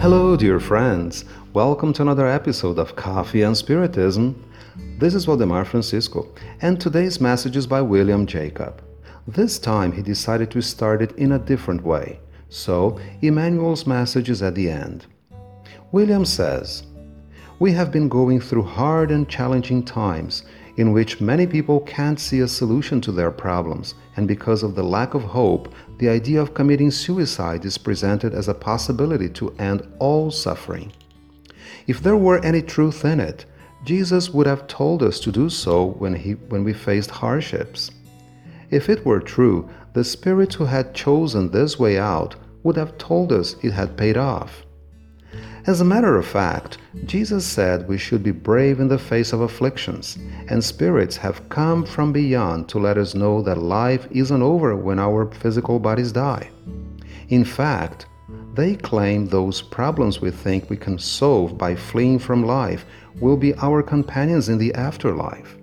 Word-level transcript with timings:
Hello, 0.00 0.34
dear 0.34 0.58
friends. 0.58 1.26
Welcome 1.52 1.92
to 1.92 2.00
another 2.00 2.26
episode 2.26 2.78
of 2.78 2.96
Coffee 2.96 3.42
and 3.42 3.54
Spiritism. 3.54 4.34
This 4.98 5.14
is 5.14 5.26
Waldemar 5.26 5.66
Francisco, 5.66 6.26
and 6.62 6.80
today's 6.80 7.20
message 7.20 7.54
is 7.54 7.66
by 7.66 7.82
William 7.82 8.24
Jacob. 8.24 8.82
This 9.28 9.58
time 9.58 9.92
he 9.92 10.00
decided 10.00 10.50
to 10.52 10.62
start 10.62 11.02
it 11.02 11.12
in 11.18 11.32
a 11.32 11.38
different 11.38 11.82
way, 11.84 12.18
so 12.48 12.98
Emmanuel's 13.20 13.86
message 13.86 14.30
is 14.30 14.40
at 14.40 14.54
the 14.54 14.70
end. 14.70 15.04
William 15.92 16.24
says, 16.24 16.84
We 17.58 17.70
have 17.72 17.92
been 17.92 18.08
going 18.08 18.40
through 18.40 18.62
hard 18.62 19.10
and 19.10 19.28
challenging 19.28 19.82
times 19.84 20.44
in 20.76 20.92
which 20.92 21.20
many 21.20 21.46
people 21.46 21.80
can't 21.80 22.20
see 22.20 22.40
a 22.40 22.48
solution 22.48 23.00
to 23.00 23.12
their 23.12 23.30
problems, 23.30 23.94
and 24.16 24.26
because 24.28 24.62
of 24.62 24.74
the 24.74 24.82
lack 24.82 25.14
of 25.14 25.22
hope, 25.22 25.72
the 25.98 26.08
idea 26.08 26.40
of 26.40 26.54
committing 26.54 26.90
suicide 26.90 27.64
is 27.64 27.78
presented 27.78 28.34
as 28.34 28.48
a 28.48 28.54
possibility 28.54 29.28
to 29.28 29.54
end 29.58 29.86
all 29.98 30.30
suffering. 30.30 30.92
If 31.86 32.02
there 32.02 32.16
were 32.16 32.44
any 32.44 32.62
truth 32.62 33.04
in 33.04 33.20
it, 33.20 33.44
Jesus 33.84 34.30
would 34.30 34.46
have 34.46 34.66
told 34.66 35.02
us 35.02 35.20
to 35.20 35.32
do 35.32 35.48
so 35.48 35.86
when, 35.86 36.14
he, 36.14 36.32
when 36.32 36.64
we 36.64 36.72
faced 36.72 37.10
hardships. 37.10 37.90
If 38.70 38.88
it 38.88 39.04
were 39.04 39.20
true, 39.20 39.68
the 39.94 40.04
Spirit 40.04 40.54
who 40.54 40.64
had 40.64 40.94
chosen 40.94 41.50
this 41.50 41.78
way 41.78 41.98
out 41.98 42.36
would 42.62 42.76
have 42.76 42.98
told 42.98 43.32
us 43.32 43.56
it 43.62 43.72
had 43.72 43.96
paid 43.96 44.16
off. 44.16 44.64
As 45.66 45.80
a 45.80 45.84
matter 45.84 46.16
of 46.16 46.26
fact, 46.26 46.78
Jesus 47.04 47.44
said 47.44 47.86
we 47.86 47.98
should 47.98 48.22
be 48.22 48.30
brave 48.30 48.80
in 48.80 48.88
the 48.88 48.98
face 48.98 49.32
of 49.32 49.42
afflictions, 49.42 50.18
and 50.48 50.64
spirits 50.64 51.16
have 51.18 51.48
come 51.50 51.84
from 51.84 52.12
beyond 52.12 52.68
to 52.70 52.78
let 52.78 52.96
us 52.96 53.14
know 53.14 53.42
that 53.42 53.58
life 53.58 54.06
isn't 54.10 54.42
over 54.42 54.74
when 54.74 54.98
our 54.98 55.30
physical 55.32 55.78
bodies 55.78 56.12
die. 56.12 56.50
In 57.28 57.44
fact, 57.44 58.06
they 58.54 58.74
claim 58.74 59.26
those 59.26 59.60
problems 59.60 60.20
we 60.20 60.30
think 60.30 60.70
we 60.70 60.76
can 60.76 60.98
solve 60.98 61.58
by 61.58 61.74
fleeing 61.74 62.18
from 62.18 62.44
life 62.44 62.86
will 63.20 63.36
be 63.36 63.54
our 63.56 63.82
companions 63.82 64.48
in 64.48 64.58
the 64.58 64.74
afterlife. 64.74 65.56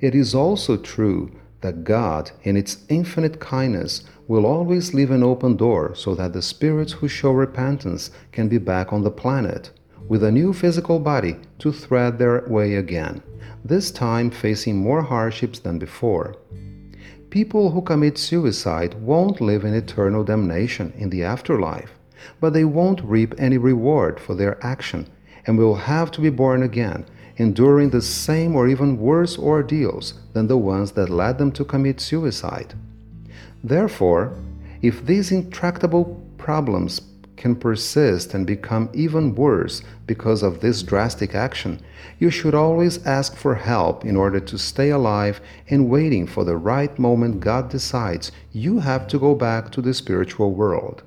It 0.00 0.14
is 0.14 0.34
also 0.34 0.76
true 0.76 1.30
that 1.60 1.84
God, 1.84 2.30
in 2.42 2.56
its 2.56 2.78
infinite 2.88 3.40
kindness, 3.40 4.04
will 4.28 4.46
always 4.46 4.92
leave 4.94 5.10
an 5.10 5.22
open 5.22 5.56
door 5.56 5.94
so 5.94 6.14
that 6.14 6.32
the 6.32 6.42
spirits 6.42 6.92
who 6.92 7.08
show 7.08 7.32
repentance 7.32 8.10
can 8.32 8.48
be 8.48 8.58
back 8.58 8.92
on 8.92 9.02
the 9.02 9.10
planet 9.10 9.70
with 10.08 10.22
a 10.22 10.30
new 10.30 10.52
physical 10.52 10.98
body 10.98 11.36
to 11.58 11.72
thread 11.72 12.18
their 12.18 12.44
way 12.46 12.74
again, 12.74 13.22
this 13.64 13.90
time 13.90 14.30
facing 14.30 14.76
more 14.76 15.02
hardships 15.02 15.58
than 15.58 15.78
before. 15.78 16.36
People 17.30 17.70
who 17.70 17.82
commit 17.82 18.16
suicide 18.16 18.94
won't 18.94 19.40
live 19.40 19.64
in 19.64 19.74
eternal 19.74 20.22
damnation 20.22 20.92
in 20.96 21.10
the 21.10 21.24
afterlife, 21.24 21.90
but 22.40 22.52
they 22.52 22.64
won't 22.64 23.02
reap 23.02 23.34
any 23.38 23.58
reward 23.58 24.20
for 24.20 24.34
their 24.34 24.64
action 24.64 25.08
and 25.46 25.58
will 25.58 25.74
have 25.74 26.10
to 26.12 26.20
be 26.20 26.30
born 26.30 26.62
again, 26.62 27.04
enduring 27.36 27.90
the 27.90 28.02
same 28.02 28.54
or 28.54 28.68
even 28.68 28.98
worse 28.98 29.38
ordeals 29.38 30.14
than 30.32 30.46
the 30.46 30.56
ones 30.56 30.92
that 30.92 31.10
led 31.10 31.38
them 31.38 31.52
to 31.52 31.64
commit 31.64 32.00
suicide. 32.00 32.74
Therefore, 33.62 34.36
if 34.82 35.04
these 35.04 35.32
intractable 35.32 36.20
problems 36.38 37.00
can 37.36 37.54
persist 37.54 38.34
and 38.34 38.46
become 38.46 38.88
even 38.92 39.34
worse 39.34 39.82
because 40.06 40.42
of 40.42 40.60
this 40.60 40.82
drastic 40.82 41.34
action, 41.34 41.80
you 42.18 42.30
should 42.30 42.54
always 42.54 43.04
ask 43.06 43.36
for 43.36 43.54
help 43.54 44.04
in 44.04 44.16
order 44.16 44.40
to 44.40 44.58
stay 44.58 44.90
alive 44.90 45.40
and 45.68 45.90
waiting 45.90 46.26
for 46.26 46.44
the 46.44 46.56
right 46.56 46.98
moment 46.98 47.40
God 47.40 47.68
decides 47.68 48.32
you 48.52 48.78
have 48.80 49.06
to 49.08 49.18
go 49.18 49.34
back 49.34 49.70
to 49.72 49.82
the 49.82 49.92
spiritual 49.92 50.52
world. 50.52 51.02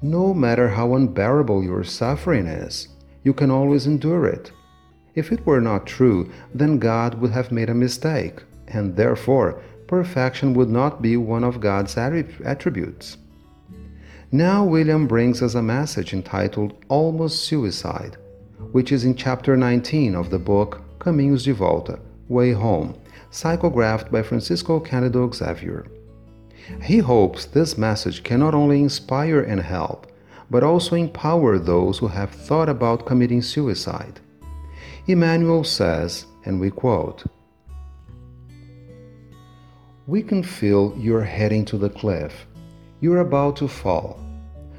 No 0.00 0.32
matter 0.32 0.68
how 0.68 0.94
unbearable 0.94 1.64
your 1.64 1.82
suffering 1.82 2.46
is, 2.46 2.88
you 3.22 3.32
can 3.32 3.50
always 3.50 3.86
endure 3.86 4.26
it. 4.26 4.50
If 5.14 5.32
it 5.32 5.44
were 5.44 5.60
not 5.60 5.86
true, 5.86 6.30
then 6.54 6.78
God 6.78 7.14
would 7.20 7.32
have 7.32 7.50
made 7.50 7.70
a 7.70 7.74
mistake, 7.74 8.42
and 8.68 8.96
therefore 8.96 9.60
perfection 9.86 10.54
would 10.54 10.68
not 10.68 11.02
be 11.02 11.16
one 11.16 11.44
of 11.44 11.60
God's 11.60 11.96
attributes. 11.96 13.16
Now, 14.30 14.62
William 14.62 15.06
brings 15.06 15.42
us 15.42 15.54
a 15.54 15.62
message 15.62 16.12
entitled 16.12 16.74
Almost 16.88 17.44
Suicide, 17.46 18.18
which 18.72 18.92
is 18.92 19.04
in 19.04 19.14
chapter 19.14 19.56
19 19.56 20.14
of 20.14 20.28
the 20.28 20.38
book 20.38 20.82
Caminhos 20.98 21.44
de 21.44 21.54
Volta 21.54 21.98
Way 22.28 22.52
Home, 22.52 22.94
psychographed 23.32 24.10
by 24.10 24.22
Francisco 24.22 24.80
Cândido 24.80 25.34
Xavier. 25.34 25.86
He 26.82 26.98
hopes 26.98 27.46
this 27.46 27.78
message 27.78 28.22
can 28.22 28.40
not 28.40 28.54
only 28.54 28.82
inspire 28.82 29.40
and 29.40 29.60
help, 29.60 30.07
but 30.50 30.62
also 30.62 30.96
empower 30.96 31.58
those 31.58 31.98
who 31.98 32.08
have 32.08 32.30
thought 32.30 32.68
about 32.68 33.06
committing 33.06 33.42
suicide. 33.42 34.20
Emmanuel 35.06 35.64
says, 35.64 36.26
and 36.44 36.60
we 36.60 36.70
quote, 36.70 37.24
we 40.06 40.22
can 40.22 40.42
feel 40.42 40.94
you're 40.96 41.22
heading 41.22 41.64
to 41.66 41.76
the 41.76 41.90
cliff. 41.90 42.46
You're 43.00 43.20
about 43.20 43.56
to 43.56 43.68
fall. 43.68 44.18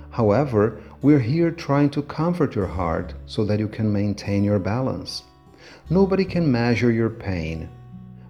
However, 0.09 0.81
we're 1.03 1.19
here 1.19 1.51
trying 1.51 1.91
to 1.91 2.01
comfort 2.01 2.55
your 2.55 2.65
heart 2.65 3.13
so 3.27 3.45
that 3.45 3.59
you 3.59 3.67
can 3.67 3.93
maintain 3.93 4.43
your 4.43 4.59
balance. 4.59 5.23
Nobody 5.89 6.25
can 6.25 6.51
measure 6.51 6.91
your 6.91 7.09
pain, 7.09 7.69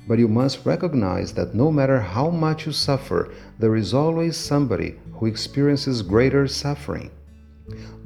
but 0.08 0.20
you 0.20 0.28
must 0.28 0.66
recognize 0.66 1.34
that 1.34 1.56
no 1.56 1.72
matter 1.72 2.00
how 2.00 2.30
much 2.30 2.66
you 2.66 2.72
suffer, 2.72 3.34
there 3.58 3.76
is 3.76 3.94
always 3.94 4.36
somebody 4.36 5.00
who 5.14 5.26
experiences 5.26 6.02
greater 6.02 6.48
suffering. 6.48 7.12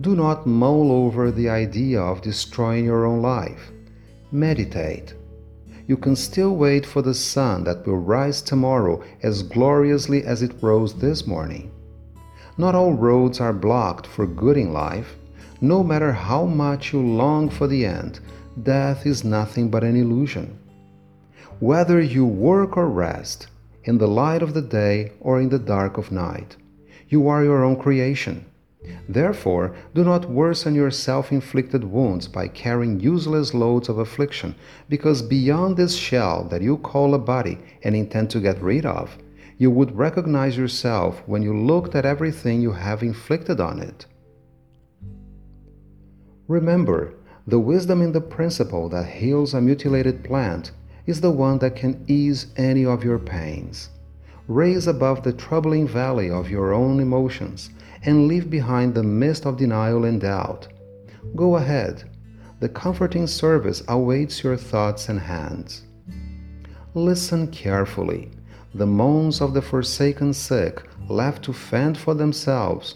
Do 0.01 0.15
not 0.15 0.47
mull 0.47 0.91
over 0.91 1.31
the 1.31 1.49
idea 1.49 2.01
of 2.01 2.21
destroying 2.21 2.85
your 2.85 3.05
own 3.05 3.21
life. 3.21 3.71
Meditate 4.31 5.13
you 5.85 5.97
can 5.97 6.15
still 6.15 6.55
wait 6.55 6.85
for 6.85 7.01
the 7.01 7.13
sun 7.13 7.65
that 7.65 7.85
will 7.85 7.97
rise 7.97 8.41
tomorrow 8.41 9.03
as 9.21 9.43
gloriously 9.43 10.23
as 10.23 10.41
it 10.41 10.55
rose 10.61 10.93
this 10.93 11.27
morning. 11.27 11.71
Not 12.57 12.75
all 12.75 12.93
roads 12.93 13.41
are 13.41 13.51
blocked 13.51 14.07
for 14.07 14.25
good 14.25 14.55
in 14.55 14.71
life. 14.71 15.17
No 15.59 15.83
matter 15.83 16.13
how 16.13 16.45
much 16.45 16.93
you 16.93 17.01
long 17.01 17.49
for 17.49 17.67
the 17.67 17.85
end, 17.85 18.21
death 18.61 19.05
is 19.05 19.23
nothing 19.23 19.69
but 19.69 19.83
an 19.83 19.95
illusion. 19.95 20.57
Whether 21.59 21.99
you 22.01 22.25
work 22.25 22.77
or 22.77 22.87
rest, 22.87 23.47
in 23.83 23.97
the 23.97 24.07
light 24.07 24.41
of 24.41 24.53
the 24.53 24.61
day 24.61 25.11
or 25.19 25.41
in 25.41 25.49
the 25.49 25.59
dark 25.59 25.97
of 25.97 26.11
night, 26.11 26.55
you 27.09 27.27
are 27.27 27.43
your 27.43 27.63
own 27.63 27.75
creation. 27.75 28.45
Therefore, 29.09 29.75
do 29.93 30.03
not 30.03 30.29
worsen 30.29 30.75
your 30.75 30.91
self 30.91 31.31
inflicted 31.31 31.83
wounds 31.83 32.27
by 32.27 32.47
carrying 32.47 33.01
useless 33.01 33.53
loads 33.53 33.89
of 33.89 33.97
affliction, 33.97 34.55
because 34.87 35.21
beyond 35.21 35.75
this 35.75 35.95
shell 35.95 36.45
that 36.45 36.61
you 36.61 36.77
call 36.77 37.13
a 37.13 37.19
body 37.19 37.57
and 37.83 37.95
intend 37.95 38.29
to 38.29 38.39
get 38.39 38.61
rid 38.61 38.85
of, 38.85 39.17
you 39.57 39.69
would 39.69 39.97
recognize 39.97 40.57
yourself 40.57 41.21
when 41.25 41.41
you 41.41 41.55
looked 41.55 41.95
at 41.95 42.05
everything 42.05 42.61
you 42.61 42.71
have 42.71 43.03
inflicted 43.03 43.59
on 43.59 43.79
it. 43.79 44.05
Remember, 46.47 47.13
the 47.45 47.59
wisdom 47.59 48.01
in 48.01 48.13
the 48.13 48.21
principle 48.21 48.87
that 48.89 49.05
heals 49.05 49.53
a 49.53 49.59
mutilated 49.59 50.23
plant 50.23 50.71
is 51.05 51.19
the 51.19 51.31
one 51.31 51.59
that 51.59 51.75
can 51.75 52.05
ease 52.07 52.47
any 52.55 52.85
of 52.85 53.03
your 53.03 53.19
pains. 53.19 53.89
Raise 54.47 54.87
above 54.87 55.23
the 55.23 55.33
troubling 55.33 55.87
valley 55.87 56.29
of 56.29 56.49
your 56.49 56.73
own 56.73 56.99
emotions 56.99 57.69
and 58.05 58.27
leave 58.27 58.49
behind 58.49 58.93
the 58.93 59.03
mist 59.03 59.45
of 59.45 59.57
denial 59.57 60.05
and 60.05 60.21
doubt. 60.21 60.67
Go 61.35 61.55
ahead. 61.55 62.03
The 62.59 62.69
comforting 62.69 63.27
service 63.27 63.83
awaits 63.87 64.43
your 64.43 64.57
thoughts 64.57 65.09
and 65.09 65.19
hands. 65.19 65.83
Listen 66.93 67.47
carefully. 67.47 68.31
The 68.75 68.85
moans 68.85 69.41
of 69.41 69.53
the 69.53 69.61
forsaken 69.61 70.33
sick, 70.33 70.83
left 71.07 71.43
to 71.43 71.53
fend 71.53 71.97
for 71.97 72.13
themselves, 72.13 72.95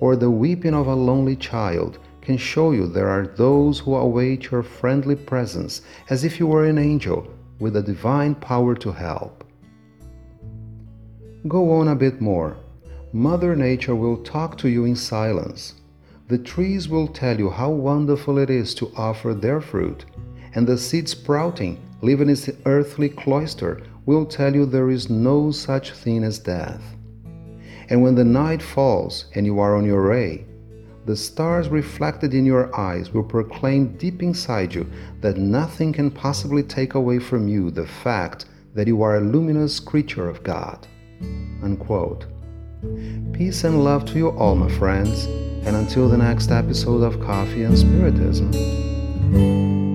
or 0.00 0.16
the 0.16 0.30
weeping 0.30 0.74
of 0.74 0.86
a 0.86 0.94
lonely 0.94 1.36
child, 1.36 1.98
can 2.22 2.36
show 2.36 2.72
you 2.72 2.86
there 2.86 3.08
are 3.08 3.26
those 3.26 3.78
who 3.80 3.94
await 3.94 4.50
your 4.50 4.62
friendly 4.62 5.16
presence 5.16 5.82
as 6.08 6.24
if 6.24 6.38
you 6.38 6.46
were 6.46 6.64
an 6.64 6.78
angel 6.78 7.26
with 7.58 7.76
a 7.76 7.82
divine 7.82 8.34
power 8.34 8.74
to 8.74 8.92
help. 8.92 9.44
Go 11.48 11.72
on 11.72 11.88
a 11.88 11.96
bit 11.96 12.20
more. 12.20 12.56
Mother 13.12 13.56
Nature 13.56 13.96
will 13.96 14.18
talk 14.18 14.56
to 14.58 14.68
you 14.68 14.84
in 14.84 14.94
silence. 14.94 15.74
The 16.28 16.38
trees 16.38 16.88
will 16.88 17.08
tell 17.08 17.36
you 17.36 17.50
how 17.50 17.70
wonderful 17.70 18.38
it 18.38 18.50
is 18.50 18.72
to 18.76 18.92
offer 18.96 19.34
their 19.34 19.60
fruit, 19.60 20.04
and 20.54 20.64
the 20.64 20.78
seed 20.78 21.08
sprouting, 21.08 21.80
living 22.02 22.28
in 22.28 22.34
its 22.34 22.48
earthly 22.66 23.08
cloister, 23.08 23.82
will 24.06 24.24
tell 24.24 24.54
you 24.54 24.64
there 24.64 24.90
is 24.90 25.10
no 25.10 25.50
such 25.50 25.90
thing 25.90 26.22
as 26.22 26.38
death. 26.38 26.82
And 27.88 28.00
when 28.00 28.14
the 28.14 28.24
night 28.24 28.62
falls 28.62 29.24
and 29.34 29.44
you 29.44 29.58
are 29.58 29.74
on 29.74 29.84
your 29.84 30.08
way, 30.08 30.46
the 31.04 31.16
stars 31.16 31.68
reflected 31.68 32.32
in 32.32 32.46
your 32.46 32.72
eyes 32.78 33.12
will 33.12 33.24
proclaim 33.24 33.96
deep 33.96 34.22
inside 34.22 34.72
you 34.72 34.88
that 35.20 35.36
nothing 35.36 35.92
can 35.92 36.12
possibly 36.12 36.62
take 36.62 36.94
away 36.94 37.18
from 37.18 37.48
you 37.48 37.72
the 37.72 37.88
fact 37.88 38.44
that 38.74 38.86
you 38.86 39.02
are 39.02 39.16
a 39.16 39.20
luminous 39.20 39.80
creature 39.80 40.28
of 40.28 40.44
God. 40.44 40.86
Unquote. 41.60 42.26
Peace 43.32 43.64
and 43.64 43.84
love 43.84 44.06
to 44.06 44.14
you 44.14 44.30
all, 44.30 44.54
my 44.54 44.70
friends, 44.78 45.26
and 45.66 45.76
until 45.76 46.08
the 46.08 46.16
next 46.16 46.50
episode 46.50 47.02
of 47.02 47.20
Coffee 47.20 47.64
and 47.64 47.78
Spiritism. 47.78 49.89